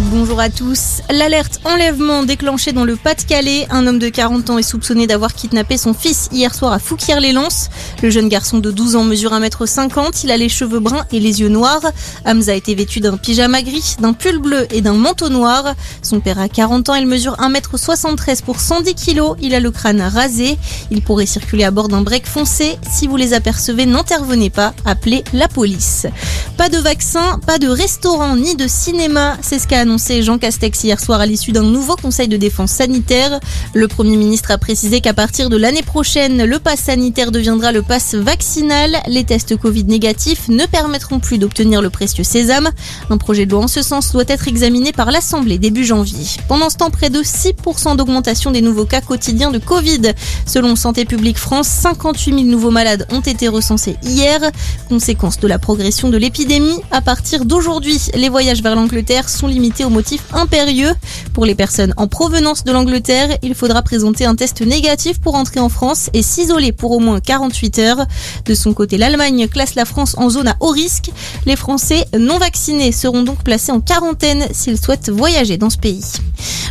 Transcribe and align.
Bonjour 0.00 0.40
à 0.40 0.50
tous. 0.50 1.02
L'alerte 1.08 1.60
enlèvement 1.62 2.24
déclenchée 2.24 2.72
dans 2.72 2.84
le 2.84 2.96
Pas-de-Calais. 2.96 3.68
Un 3.70 3.86
homme 3.86 4.00
de 4.00 4.08
40 4.08 4.50
ans 4.50 4.58
est 4.58 4.64
soupçonné 4.64 5.06
d'avoir 5.06 5.34
kidnappé 5.34 5.76
son 5.76 5.94
fils 5.94 6.28
hier 6.32 6.52
soir 6.52 6.72
à 6.72 6.80
Fouquier-les-Lances. 6.80 7.70
Le 8.02 8.10
jeune 8.10 8.28
garçon 8.28 8.58
de 8.58 8.72
12 8.72 8.96
ans 8.96 9.04
mesure 9.04 9.32
1m50. 9.32 10.22
Il 10.24 10.32
a 10.32 10.36
les 10.36 10.48
cheveux 10.48 10.80
bruns 10.80 11.04
et 11.12 11.20
les 11.20 11.42
yeux 11.42 11.48
noirs. 11.48 11.82
Hamza 12.26 12.54
été 12.54 12.74
vêtu 12.74 12.98
d'un 12.98 13.16
pyjama 13.16 13.62
gris, 13.62 13.94
d'un 14.00 14.14
pull 14.14 14.38
bleu 14.38 14.66
et 14.72 14.80
d'un 14.80 14.94
manteau 14.94 15.28
noir. 15.28 15.76
Son 16.02 16.18
père 16.18 16.40
a 16.40 16.48
40 16.48 16.88
ans. 16.88 16.94
Il 16.96 17.06
mesure 17.06 17.36
1m73 17.36 18.42
pour 18.42 18.58
110 18.58 18.94
kg. 18.96 19.36
Il 19.40 19.54
a 19.54 19.60
le 19.60 19.70
crâne 19.70 20.02
rasé. 20.02 20.58
Il 20.90 21.02
pourrait 21.02 21.26
circuler 21.26 21.62
à 21.62 21.70
bord 21.70 21.86
d'un 21.86 22.02
break 22.02 22.26
foncé. 22.26 22.78
Si 22.90 23.06
vous 23.06 23.16
les 23.16 23.32
apercevez, 23.32 23.86
n'intervenez 23.86 24.50
pas. 24.50 24.74
Appelez 24.84 25.22
la 25.32 25.46
police. 25.46 26.08
Pas 26.56 26.68
de 26.68 26.78
vaccin, 26.78 27.38
pas 27.46 27.58
de 27.58 27.68
restaurant 27.68 28.34
ni 28.34 28.56
de 28.56 28.66
cinéma. 28.66 29.36
C'est 29.40 29.60
ce 29.60 29.68
qu'a 29.68 29.83
annoncé 29.84 30.22
Jean 30.22 30.38
Castex 30.38 30.82
hier 30.82 30.98
soir 30.98 31.20
à 31.20 31.26
l'issue 31.26 31.52
d'un 31.52 31.62
nouveau 31.62 31.94
conseil 31.94 32.26
de 32.26 32.38
défense 32.38 32.70
sanitaire. 32.70 33.38
Le 33.74 33.86
Premier 33.86 34.16
ministre 34.16 34.50
a 34.50 34.56
précisé 34.56 35.02
qu'à 35.02 35.12
partir 35.12 35.50
de 35.50 35.58
l'année 35.58 35.82
prochaine, 35.82 36.42
le 36.42 36.58
pass 36.58 36.80
sanitaire 36.80 37.30
deviendra 37.30 37.70
le 37.70 37.82
pass 37.82 38.14
vaccinal. 38.14 38.96
Les 39.08 39.24
tests 39.24 39.58
Covid 39.58 39.84
négatifs 39.84 40.48
ne 40.48 40.64
permettront 40.64 41.20
plus 41.20 41.36
d'obtenir 41.36 41.82
le 41.82 41.90
précieux 41.90 42.24
sésame. 42.24 42.70
Un 43.10 43.18
projet 43.18 43.44
de 43.44 43.50
loi 43.50 43.64
en 43.64 43.68
ce 43.68 43.82
sens 43.82 44.12
doit 44.12 44.24
être 44.26 44.48
examiné 44.48 44.92
par 44.92 45.10
l'Assemblée 45.10 45.58
début 45.58 45.84
janvier. 45.84 46.24
Pendant 46.48 46.70
ce 46.70 46.76
temps, 46.76 46.90
près 46.90 47.10
de 47.10 47.20
6% 47.20 47.96
d'augmentation 47.96 48.52
des 48.52 48.62
nouveaux 48.62 48.86
cas 48.86 49.02
quotidiens 49.02 49.50
de 49.50 49.58
Covid. 49.58 50.14
Selon 50.46 50.76
Santé 50.76 51.04
publique 51.04 51.36
France, 51.36 51.68
58 51.68 52.32
000 52.32 52.44
nouveaux 52.46 52.70
malades 52.70 53.06
ont 53.10 53.20
été 53.20 53.48
recensés 53.48 53.96
hier. 54.02 54.40
Conséquence 54.88 55.38
de 55.40 55.46
la 55.46 55.58
progression 55.58 56.08
de 56.08 56.16
l'épidémie, 56.16 56.80
à 56.90 57.02
partir 57.02 57.44
d'aujourd'hui, 57.44 58.00
les 58.14 58.30
voyages 58.30 58.62
vers 58.62 58.76
l'Angleterre 58.76 59.28
sont 59.28 59.46
limités 59.46 59.73
au 59.82 59.90
motif 59.90 60.22
impérieux. 60.32 60.92
Pour 61.32 61.46
les 61.46 61.56
personnes 61.56 61.92
en 61.96 62.06
provenance 62.06 62.62
de 62.62 62.70
l'Angleterre, 62.70 63.36
il 63.42 63.56
faudra 63.56 63.82
présenter 63.82 64.26
un 64.26 64.36
test 64.36 64.60
négatif 64.60 65.20
pour 65.20 65.34
entrer 65.34 65.58
en 65.58 65.68
France 65.68 66.10
et 66.12 66.22
s'isoler 66.22 66.70
pour 66.70 66.92
au 66.92 67.00
moins 67.00 67.18
48 67.18 67.78
heures. 67.80 68.06
De 68.44 68.54
son 68.54 68.74
côté, 68.74 68.98
l'Allemagne 68.98 69.48
classe 69.48 69.74
la 69.74 69.86
France 69.86 70.14
en 70.18 70.30
zone 70.30 70.48
à 70.48 70.56
haut 70.60 70.68
risque. 70.68 71.10
Les 71.46 71.56
Français 71.56 72.04
non 72.16 72.38
vaccinés 72.38 72.92
seront 72.92 73.22
donc 73.22 73.42
placés 73.42 73.72
en 73.72 73.80
quarantaine 73.80 74.46
s'ils 74.52 74.78
souhaitent 74.80 75.08
voyager 75.08 75.56
dans 75.56 75.70
ce 75.70 75.78
pays. 75.78 76.04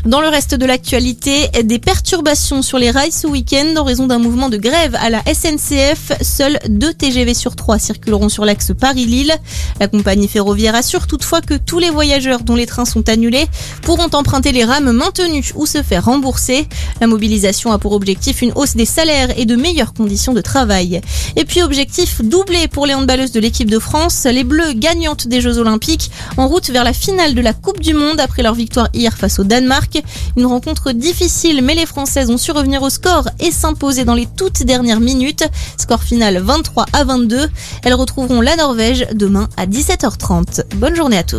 Dans 0.05 0.19
le 0.19 0.27
reste 0.27 0.53
de 0.55 0.65
l'actualité, 0.65 1.47
des 1.63 1.79
perturbations 1.79 2.61
sur 2.61 2.77
les 2.77 2.91
rails 2.91 3.13
ce 3.13 3.25
week-end 3.25 3.75
en 3.77 3.85
raison 3.85 4.05
d'un 4.05 4.19
mouvement 4.19 4.49
de 4.49 4.57
grève 4.57 4.95
à 4.99 5.09
la 5.09 5.21
SNCF. 5.21 6.11
Seuls 6.21 6.59
deux 6.67 6.93
TGV 6.93 7.33
sur 7.33 7.55
trois 7.55 7.79
circuleront 7.79 8.27
sur 8.27 8.43
l'axe 8.43 8.73
Paris-Lille. 8.77 9.33
La 9.79 9.87
compagnie 9.87 10.27
ferroviaire 10.27 10.75
assure 10.75 11.07
toutefois 11.07 11.39
que 11.39 11.53
tous 11.53 11.79
les 11.79 11.89
voyageurs 11.89 12.43
dont 12.43 12.55
les 12.55 12.65
trains 12.65 12.85
sont 12.93 13.09
annulés 13.09 13.47
pourront 13.81 14.09
emprunter 14.13 14.51
les 14.51 14.65
rames 14.65 14.91
maintenues 14.91 15.51
ou 15.55 15.65
se 15.65 15.81
faire 15.81 16.05
rembourser. 16.05 16.67
La 17.01 17.07
mobilisation 17.07 17.71
a 17.71 17.77
pour 17.77 17.93
objectif 17.93 18.41
une 18.41 18.51
hausse 18.55 18.75
des 18.75 18.85
salaires 18.85 19.37
et 19.37 19.45
de 19.45 19.55
meilleures 19.55 19.93
conditions 19.93 20.33
de 20.33 20.41
travail. 20.41 21.01
Et 21.35 21.45
puis 21.45 21.61
objectif 21.61 22.21
doublé 22.21 22.67
pour 22.67 22.85
les 22.85 22.93
handballeuses 22.93 23.31
de 23.31 23.39
l'équipe 23.39 23.69
de 23.69 23.79
France, 23.79 24.25
les 24.25 24.43
Bleus 24.43 24.73
gagnantes 24.73 25.27
des 25.27 25.41
Jeux 25.41 25.57
Olympiques 25.57 26.11
en 26.37 26.47
route 26.47 26.69
vers 26.69 26.83
la 26.83 26.93
finale 26.93 27.33
de 27.33 27.41
la 27.41 27.53
Coupe 27.53 27.79
du 27.79 27.93
Monde 27.93 28.19
après 28.19 28.43
leur 28.43 28.53
victoire 28.53 28.89
hier 28.93 29.17
face 29.17 29.39
au 29.39 29.43
Danemark. 29.43 30.01
Une 30.37 30.45
rencontre 30.45 30.91
difficile 30.91 31.61
mais 31.63 31.75
les 31.75 31.85
Françaises 31.85 32.29
ont 32.29 32.37
su 32.37 32.51
revenir 32.51 32.81
au 32.81 32.89
score 32.89 33.27
et 33.39 33.51
s'imposer 33.51 34.05
dans 34.05 34.13
les 34.13 34.27
toutes 34.37 34.63
dernières 34.63 34.99
minutes. 34.99 35.43
Score 35.77 36.03
final 36.03 36.37
23 36.37 36.85
à 36.93 37.03
22. 37.03 37.49
Elles 37.83 37.93
retrouveront 37.93 38.41
la 38.41 38.55
Norvège 38.55 39.07
demain 39.13 39.49
à 39.57 39.65
17h30. 39.65 40.75
Bonne 40.75 40.95
journée 40.95 41.17
à 41.17 41.23
tous. 41.23 41.31